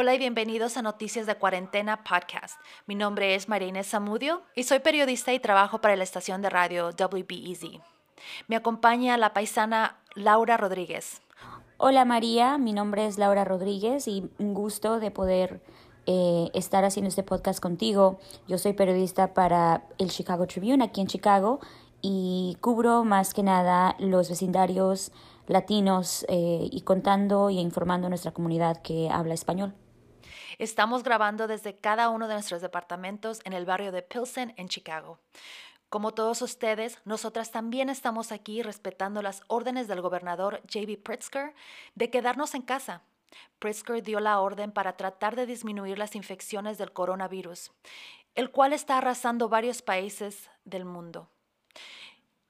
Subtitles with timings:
[0.00, 2.60] Hola y bienvenidos a Noticias de Cuarentena Podcast.
[2.86, 6.90] Mi nombre es María Zamudio y soy periodista y trabajo para la estación de radio
[6.90, 7.80] WBEZ.
[8.46, 11.20] Me acompaña la paisana Laura Rodríguez.
[11.78, 15.60] Hola María, mi nombre es Laura Rodríguez y un gusto de poder
[16.06, 18.20] eh, estar haciendo este podcast contigo.
[18.46, 21.58] Yo soy periodista para el Chicago Tribune aquí en Chicago
[22.02, 25.10] y cubro más que nada los vecindarios
[25.48, 29.74] latinos eh, y contando y informando a nuestra comunidad que habla español.
[30.58, 35.20] Estamos grabando desde cada uno de nuestros departamentos en el barrio de Pilsen, en Chicago.
[35.88, 40.98] Como todos ustedes, nosotras también estamos aquí respetando las órdenes del gobernador J.B.
[40.98, 41.54] Pritzker
[41.94, 43.02] de quedarnos en casa.
[43.60, 47.70] Pritzker dio la orden para tratar de disminuir las infecciones del coronavirus,
[48.34, 51.30] el cual está arrasando varios países del mundo.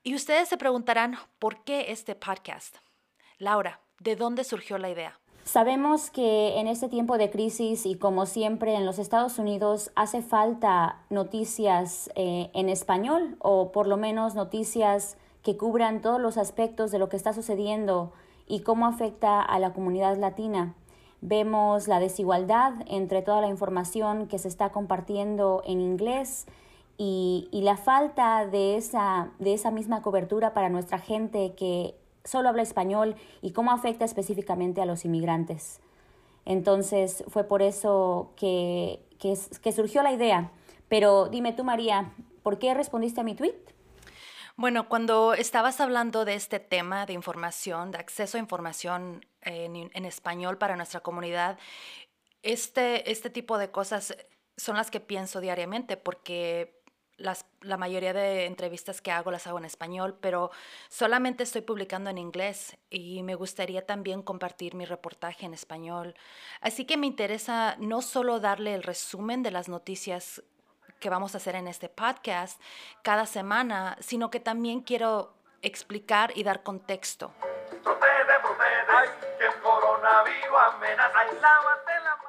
[0.02, 2.78] Y ustedes se preguntarán, ¿por qué este podcast?
[3.36, 5.20] Laura, ¿de dónde surgió la idea?
[5.48, 10.20] Sabemos que en este tiempo de crisis y como siempre en los Estados Unidos hace
[10.20, 16.90] falta noticias eh, en español o por lo menos noticias que cubran todos los aspectos
[16.90, 18.12] de lo que está sucediendo
[18.46, 20.74] y cómo afecta a la comunidad latina.
[21.22, 26.44] Vemos la desigualdad entre toda la información que se está compartiendo en inglés
[26.98, 31.94] y, y la falta de esa, de esa misma cobertura para nuestra gente que
[32.28, 35.80] solo habla español y cómo afecta específicamente a los inmigrantes.
[36.44, 40.50] Entonces fue por eso que, que, surgió la idea.
[40.88, 42.12] Pero dime tú, María,
[42.42, 43.54] ¿por qué respondiste a mi tweet?
[44.56, 50.04] Bueno, cuando estabas hablando de este tema de información, de acceso a información en, en,
[50.04, 51.58] español para nuestra comunidad,
[52.42, 54.16] este, este tipo de cosas
[54.56, 56.77] son las que pienso diariamente porque
[57.18, 60.50] la mayoría de entrevistas que hago las hago en español, pero
[60.88, 66.14] solamente estoy publicando en inglés y me gustaría también compartir mi reportaje en español.
[66.60, 70.42] Así que me interesa no solo darle el resumen de las noticias
[71.00, 72.60] que vamos a hacer en este podcast
[73.02, 77.32] cada semana, sino que también quiero explicar y dar contexto.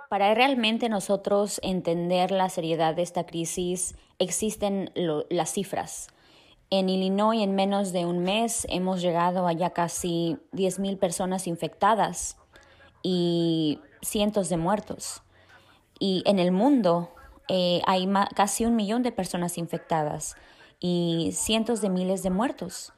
[0.10, 4.92] Para realmente nosotros entender la seriedad de esta crisis, existen
[5.30, 6.08] las cifras.
[6.72, 12.38] En Illinois, en menos de un mes, hemos llegado a ya casi 10.000 personas infectadas
[13.04, 15.22] y cientos de muertos.
[16.00, 17.12] Y en el mundo
[17.48, 20.36] eh, hay casi un millón de personas infectadas
[20.80, 22.94] y cientos de miles de muertos.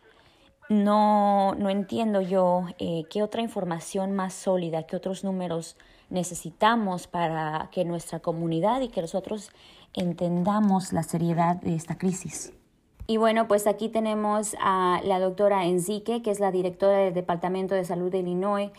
[0.72, 5.76] No, no entiendo yo eh, qué otra información más sólida, qué otros números
[6.10, 9.52] necesitamos para que nuestra comunidad y que nosotros
[9.94, 12.54] entendamos la seriedad de esta crisis.
[13.06, 17.76] Y bueno, pues aquí tenemos a la doctora Enrique, que es la directora del Departamento
[17.76, 18.72] de Salud de Illinois,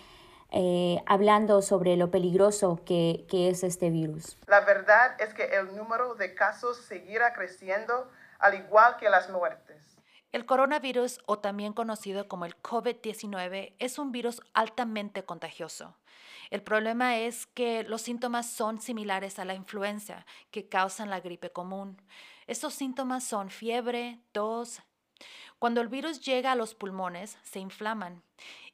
[0.50, 4.38] eh, hablando sobre lo peligroso que, que es este virus.
[4.46, 9.91] La verdad es que el número de casos seguirá creciendo, al igual que las muertes.
[10.32, 15.94] El coronavirus, o también conocido como el COVID-19, es un virus altamente contagioso.
[16.48, 21.50] El problema es que los síntomas son similares a la influenza que causan la gripe
[21.50, 22.00] común.
[22.46, 24.80] Estos síntomas son fiebre, tos.
[25.58, 28.22] Cuando el virus llega a los pulmones, se inflaman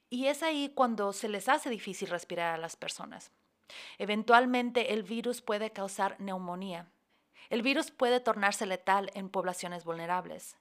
[0.09, 3.31] y es ahí cuando se les hace difícil respirar a las personas.
[3.97, 6.89] Eventualmente el virus puede causar neumonía.
[7.49, 10.55] El virus puede tornarse letal en poblaciones vulnerables.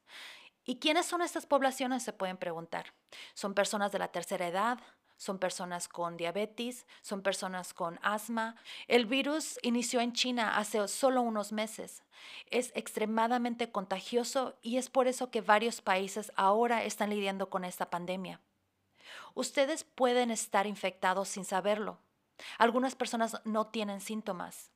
[0.69, 2.03] ¿Y quiénes son estas poblaciones?
[2.03, 2.93] Se pueden preguntar.
[3.33, 4.79] Son personas de la tercera edad,
[5.17, 8.55] son personas con diabetes, son personas con asma.
[8.87, 12.03] El virus inició en China hace solo unos meses.
[12.51, 17.89] Es extremadamente contagioso y es por eso que varios países ahora están lidiando con esta
[17.89, 18.43] pandemia.
[19.33, 21.99] Ustedes pueden estar infectados sin saberlo.
[22.59, 24.71] Algunas personas no tienen síntomas.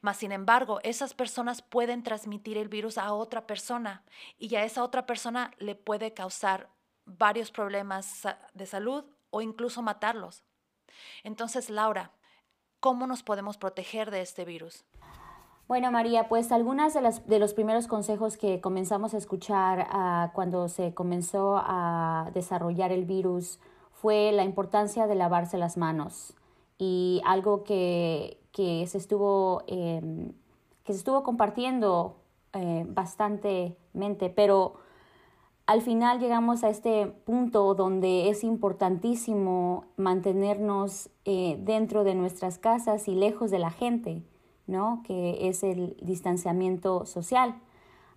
[0.00, 4.02] Mas, sin embargo, esas personas pueden transmitir el virus a otra persona
[4.38, 6.68] y a esa otra persona le puede causar
[7.04, 8.22] varios problemas
[8.54, 10.44] de salud o incluso matarlos.
[11.24, 12.12] Entonces, Laura,
[12.80, 14.84] ¿cómo nos podemos proteger de este virus?
[15.68, 20.68] Bueno, María, pues algunos de, de los primeros consejos que comenzamos a escuchar uh, cuando
[20.68, 23.58] se comenzó a desarrollar el virus
[23.92, 26.34] fue la importancia de lavarse las manos
[26.76, 30.32] y algo que, que se estuvo, em,
[30.84, 32.16] que se estuvo compartiendo
[32.52, 34.74] eh, bastantemente, pero
[35.66, 43.08] al final llegamos a este punto donde es importantísimo mantenernos eh, dentro de nuestras casas
[43.08, 44.22] y lejos de la gente,
[44.66, 45.02] ¿no?
[45.06, 47.54] que es el distanciamiento social,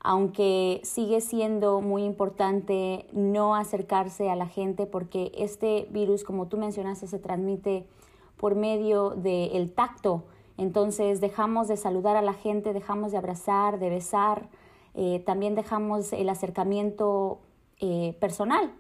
[0.02, 6.58] aunque sigue siendo muy importante no acercarse a la gente porque este virus, como tú
[6.58, 7.88] mencionaste, se transmite
[8.38, 10.26] por medio del tacto
[10.58, 14.50] Entonces dejamos de saludar a la gente, dejamos de abrazar, de besar,
[14.94, 17.40] eh, también dejamos el acercamiento
[17.80, 18.72] eh, personal.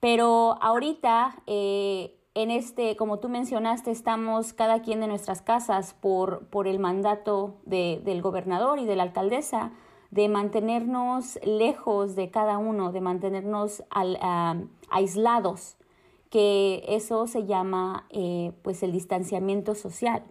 [0.00, 6.46] Pero ahorita, eh, en este, como tú mencionaste, estamos cada quien de nuestras casas por,
[6.48, 9.72] por el mandato del gobernador y de la alcaldesa
[10.10, 13.82] de mantenernos lejos de cada uno, de mantenernos
[14.90, 15.76] aislados,
[16.32, 18.08] que eso se llama
[18.62, 20.24] pues el distanciamiento social.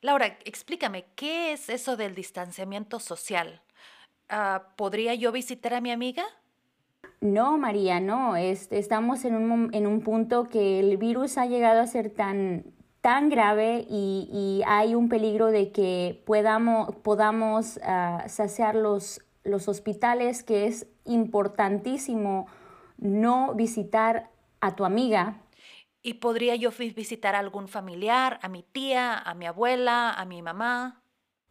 [0.00, 3.62] Laura, explícame, ¿qué es eso del distanciamiento social?
[4.28, 6.24] Ah, ¿Podría yo visitar a mi amiga?
[7.20, 8.34] No, María, no.
[8.36, 12.64] estamos en un, en un punto que el virus ha llegado a ser tan,
[13.00, 20.42] tan grave y, hay un peligro de que podamos, podamos uh, saciar los, los hospitales,
[20.42, 22.46] que es importantísimo
[22.98, 24.33] no visitar
[24.66, 25.44] a tu amiga
[26.06, 30.42] ¿Y podría yo visitar a algún familiar, a mi tía, a mi abuela, a mi
[30.42, 31.00] mamá?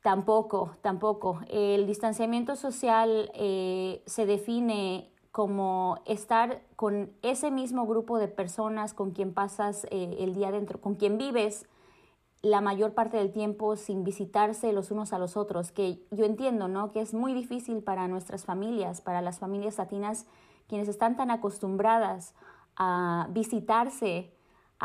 [0.03, 1.39] Tampoco, tampoco.
[1.49, 9.09] El distanciamiento social eh, se define como estar con ese mismo grupo de personas con
[9.09, 11.65] quien pasas eh, el día dentro, con quien vives
[12.43, 16.67] la mayor parte del tiempo sin visitarse los unos a los otros, que yo entiendo,
[16.67, 16.91] ¿no?
[16.91, 20.27] Que es muy difícil para nuestras familias, para las familias latinas,
[20.67, 22.35] quienes están tan acostumbradas
[22.75, 24.33] a visitarse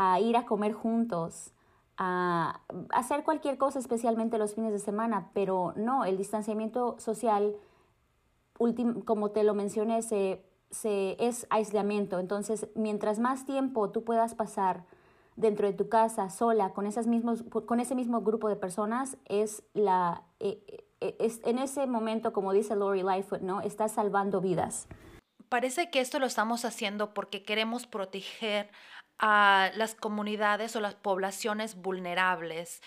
[0.01, 1.51] a ir a comer juntos,
[1.97, 7.57] a hacer cualquier cosa, especialmente los fines de semana, pero no, el distanciamiento social,
[9.03, 10.41] como te lo mencioné, se,
[11.19, 12.19] es aislamiento.
[12.19, 14.85] Entonces, mientras más tiempo tú puedas pasar
[15.35, 19.63] dentro de tu casa, sola, con, esas mismos, con ese mismo grupo de personas, es
[19.73, 20.23] la...
[20.39, 20.63] Eh,
[21.01, 23.59] eh, es, en ese momento, como dice Lori Lightfoot, ¿no?
[23.59, 24.87] Estás salvando vidas.
[25.49, 28.69] Parece que esto lo estamos haciendo porque queremos proteger
[29.19, 32.81] a las comunidades o las poblaciones vulnerables.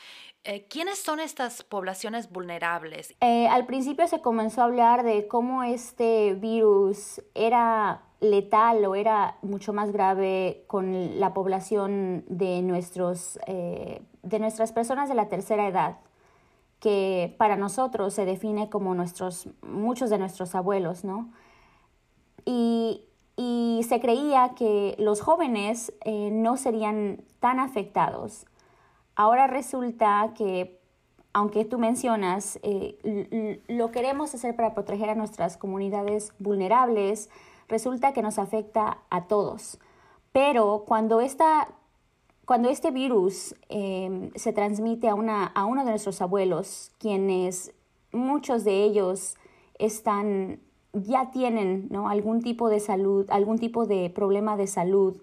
[0.44, 3.14] Eh, ¿Quiénes son estas poblaciones vulnerables?
[3.20, 9.36] Eh, al principio se comenzó a hablar de cómo este virus era letal o era
[9.42, 15.68] mucho más grave con la población de, nuestros, eh, de nuestras personas de la tercera
[15.68, 15.98] edad,
[16.80, 21.32] que para nosotros se define como nuestros, muchos de nuestros abuelos, ¿no?
[22.44, 23.02] Y
[23.36, 28.46] y se creía que los jóvenes eh, no serían tan afectados.
[29.14, 30.78] Ahora resulta que,
[31.32, 37.30] aunque tú mencionas, eh, lo queremos hacer para proteger a nuestras comunidades vulnerables,
[37.68, 39.78] resulta que nos afecta a todos.
[40.32, 41.68] Pero cuando, esta,
[42.44, 47.72] cuando este virus em, se transmite a, una, a uno de nuestros abuelos, quienes
[48.12, 49.36] muchos de ellos
[49.78, 50.60] están
[50.92, 52.08] ya tienen ¿no?
[52.08, 55.20] algún tipo de salud, algún tipo de problema de salud,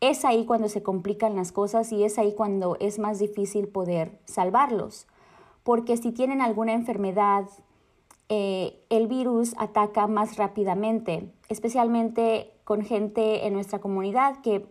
[0.00, 4.18] es ahí cuando se complican las cosas y es ahí cuando es más difícil poder
[4.24, 5.06] salvarlos.
[5.64, 7.46] Porque si tienen alguna enfermedad,
[8.28, 14.66] eh, el virus ataca más rápidamente, especialmente con gente en nuestra comunidad que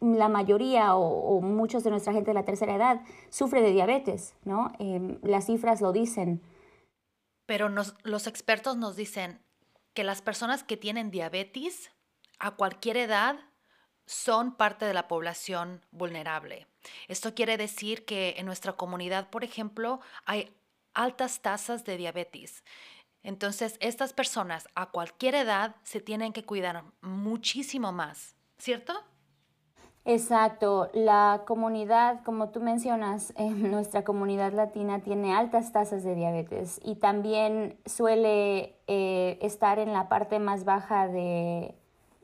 [0.00, 4.72] la mayoría o, muchos de nuestra gente de la tercera edad sufre de diabetes, ¿no?
[4.78, 6.42] Em, las cifras lo dicen.
[7.46, 9.43] Pero los expertos nos dicen,
[9.94, 11.90] que las personas que tienen diabetes
[12.38, 13.38] a cualquier edad
[14.06, 16.66] son parte de la población vulnerable.
[17.08, 20.54] Esto quiere decir que en nuestra comunidad, por ejemplo, hay
[20.92, 22.64] altas tasas de diabetes.
[23.22, 29.02] Entonces, estas personas a cualquier edad se tienen que cuidar muchísimo más, ¿cierto?
[30.06, 36.96] Exacto, la comunidad, como tú mencionas, nuestra comunidad latina tiene altas tasas de diabetes y
[36.96, 41.74] también suele eh, estar en la parte más baja de,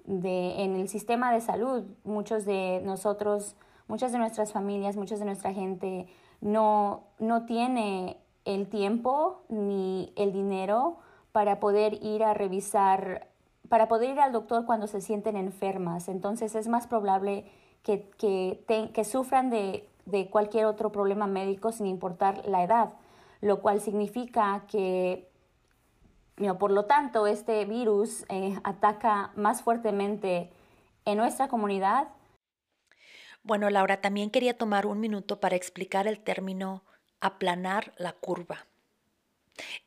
[0.05, 1.85] de, en el sistema de salud.
[2.05, 3.57] Muchos de nosotros,
[3.89, 6.07] muchas de nuestras familias, muchas de nuestra gente
[6.43, 10.99] no, no tiene el tiempo ni el dinero
[11.33, 13.29] para poder ir a revisar,
[13.71, 16.09] para poder ir al doctor cuando se sienten enfermas.
[16.09, 17.45] Entonces es más probable
[17.85, 19.89] que, que, sufran de,
[20.29, 22.95] cualquier otro problema médico sin importar la edad,
[23.41, 25.29] lo cual significa que,
[26.59, 30.50] por lo tanto, este virus eh, ataca más fuertemente
[31.05, 32.09] en nuestra comunidad.
[33.45, 36.83] Bueno, Laura, también quería tomar un minuto para explicar el término
[37.21, 38.67] aplanar la curva.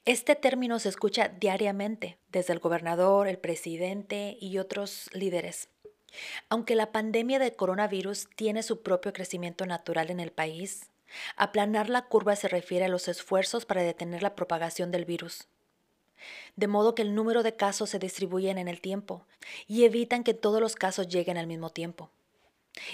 [0.05, 5.69] Este término se escucha diariamente desde el gobernador, el presidente y otros líderes.
[6.49, 10.89] Aunque la pandemia de coronavirus tiene su propio crecimiento natural en el país,
[11.35, 15.47] aplanar la curva se refiere a los esfuerzos para detener la propagación del virus,
[16.55, 19.25] de modo que el número de casos se distribuyen en el tiempo
[19.67, 22.09] y evitan que todos los casos lleguen al mismo tiempo.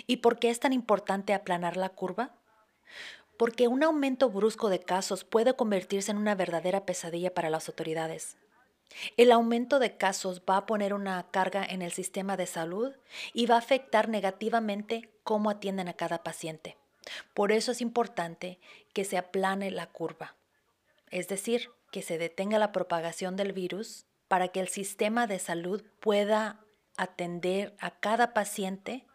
[0.08, 2.36] ¿Y por qué es tan importante aplanar la curva?
[3.40, 8.36] Porque un aumento brusco de casos puede convertirse en una verdadera pesadilla para las autoridades.
[9.16, 12.94] El aumento de casos va a poner una carga en el sistema de salud
[13.34, 16.76] y va a afectar negativamente cómo atienden a cada paciente.
[17.34, 18.60] Por eso es importante
[18.92, 20.36] que se aplane la curva,
[21.10, 25.82] es decir, que se detenga la propagación del virus para que el sistema de salud
[26.02, 26.60] pueda
[26.98, 29.08] atender a cada paciente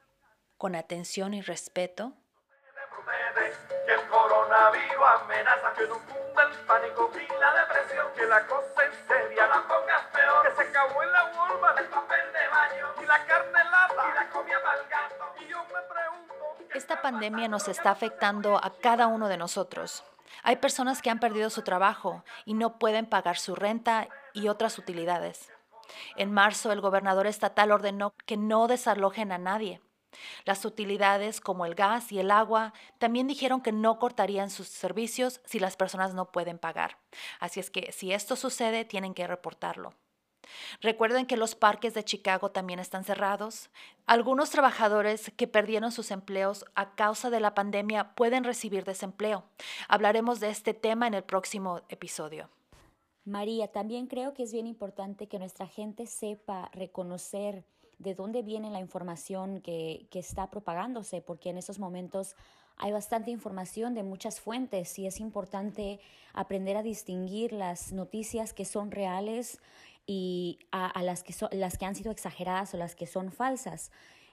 [0.56, 2.14] con atención y respeto.
[4.72, 8.84] Que el coronavirus amenaza que no funda el pánico y la depresión, que la cosa
[8.84, 12.86] en seria la pongas peor, que se acabó en la Walmart el papel de baño
[13.02, 15.34] y la carne lata y la comida mal gato.
[15.40, 16.74] Y yo me pregunto...
[16.74, 20.02] Esta pandemia nos está afectando a cada uno de nosotros.
[20.42, 24.78] Hay personas que han perdido su trabajo y no pueden pagar su renta y otras
[24.78, 25.52] utilidades.
[26.16, 29.82] En marzo, el gobernador estatal ordenó que no desalojen a nadie.
[30.44, 35.40] Las utilidades como el gas y el agua también dijeron que no cortarían sus servicios
[35.44, 36.98] si las personas no pueden pagar.
[37.40, 39.94] Así es que si esto sucede, tienen que reportarlo.
[40.80, 43.70] Recuerden que los parques de Chicago también están cerrados.
[44.06, 49.44] Algunos trabajadores que perdieron sus empleos a causa de la pandemia pueden recibir desempleo.
[49.88, 52.50] Hablaremos de este tema en el próximo episodio.
[53.24, 57.64] María, también creo que es bien importante que nuestra gente sepa reconocer
[57.98, 62.36] de dónde viene la información que, que está propagándose, porque en estos momentos
[62.76, 66.00] hay bastante información de muchas fuentes y es importante
[66.32, 69.60] aprender a distinguir las noticias que son reales
[70.06, 73.90] y a, las, que las que han sido exageradas o las que son falsas.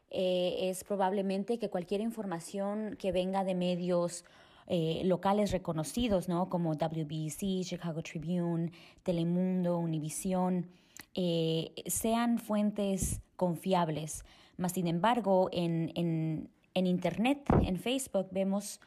[0.10, 4.26] Eh, es probablemente que cualquier información que venga de medios
[4.68, 6.50] eh, locales reconocidos, ¿no?
[6.50, 8.72] como WBC, Chicago Tribune,
[9.04, 10.70] Telemundo, Univision,
[11.14, 14.24] eh, sean fuentes confiables.
[14.58, 18.80] Mas, sin embargo, en, en, en Internet, en Facebook, vemos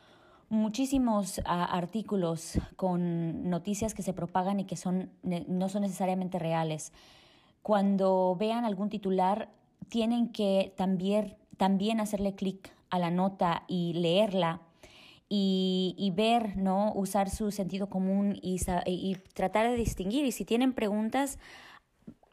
[0.48, 6.92] muchísimos ah, artículos con noticias que se propagan y que son, no son necesariamente reales.
[7.62, 9.48] Cuando vean algún titular,
[9.88, 14.60] tienen que también, también hacerle clic a la nota y leerla
[15.28, 16.92] y, y, ver, ¿no?
[16.94, 20.24] Usar su sentido común y, y, tratar de distinguir.
[20.24, 21.40] Y si tienen preguntas,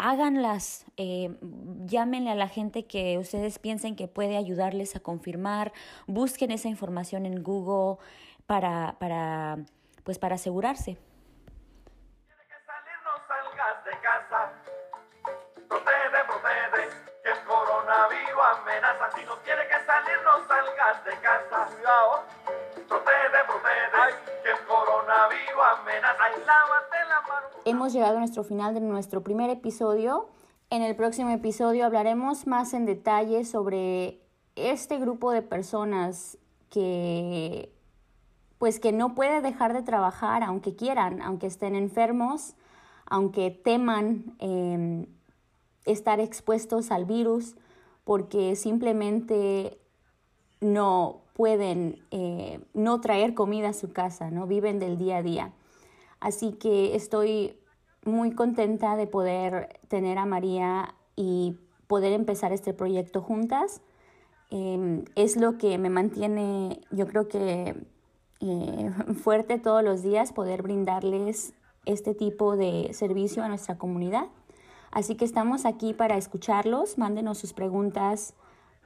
[0.01, 1.37] háganlas, eh,
[1.85, 5.71] llámenle a la gente que ustedes piensen que puede ayudarles a confirmar,
[6.07, 8.03] busquen esa información en Google
[8.47, 9.59] para, para,
[10.03, 10.95] pues para asegurarse.
[10.95, 14.51] Que salir, no salgas de casa.
[15.69, 16.89] Protege, protege,
[17.23, 19.11] que el coronavirus amenaza.
[19.15, 21.69] Si no quiere que salir, no salgas de casa.
[21.75, 22.70] Cuidado.
[22.91, 26.23] Protege, protege, que el coronavirus amenaza.
[26.35, 27.47] Y lávate la mano.
[27.63, 30.27] Hemos llegado a nuestro final de nuestro primer episodio.
[30.69, 34.19] En el próximo episodio hablaremos más en detalle sobre
[34.57, 36.37] este grupo de personas
[36.69, 37.71] que
[38.57, 42.55] pues que no puede dejar de trabajar aunque quieran, aunque estén enfermos,
[43.05, 45.05] aunque teman em,
[45.85, 47.55] estar expuestos al virus,
[48.03, 49.79] porque simplemente
[50.59, 55.53] no pueden eh, no traer comida a su casa, no viven del día a día.
[56.19, 57.55] Así que estoy
[58.05, 61.57] muy contenta de poder tener a María y
[61.87, 63.81] poder empezar este proyecto juntas.
[64.49, 67.75] Em, es lo que me mantiene, yo creo que
[68.39, 68.91] eh,
[69.23, 71.53] fuerte todos los días poder brindarles
[71.85, 74.27] este tipo de servicio a nuestra comunidad.
[74.91, 76.97] Así que estamos aquí para escucharlos.
[76.97, 78.33] Mándenos sus preguntas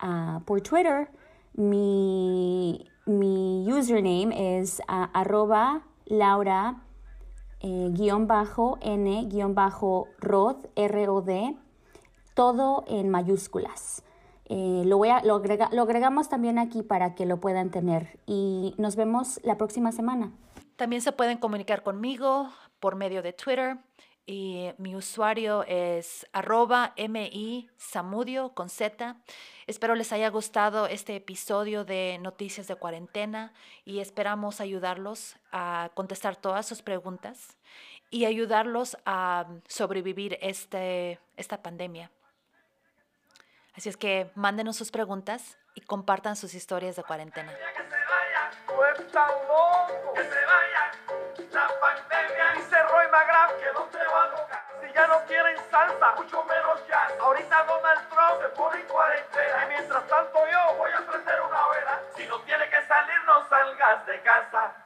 [0.02, 1.10] uh, por Twitter.
[1.58, 6.86] Mi, mi username es arroba laura
[7.62, 11.56] eh, guion bajo n guion bajo rod, r o d,
[12.36, 14.04] todo en mayúsculas.
[14.48, 18.96] Eh, lo, voy a, lo, agregamos también aquí para que lo puedan tener y nos
[18.96, 20.32] vemos la próxima semana.
[20.76, 23.80] También se pueden comunicar conmigo por medio de Twitter
[24.26, 29.16] y mi usuario es arroba mi samudio con z.
[29.68, 33.54] Espero les haya gustado este episodio de Noticias de Cuarentena
[33.84, 37.58] y esperamos ayudarlos a contestar todas sus preguntas
[38.10, 42.12] y ayudarlos a sobrevivir este, esta pandemia.
[43.74, 47.54] Así es que mándenos sus preguntas y compartan sus historias de cuarentena.
[48.76, 50.14] Pues tan loco.
[50.14, 50.92] Que se vaya,
[51.52, 52.52] la pandemia.
[52.56, 54.66] Dice Roy McGrath que no te va a tocar.
[54.82, 57.14] Si ya no quieren salsa, mucho menos jazz.
[57.20, 59.66] Ahorita Donald Trump se pone en cuarentena.
[59.66, 62.02] Y mientras tanto yo voy a prender una vela.
[62.16, 64.85] Si no tiene que salir, no salgas de casa.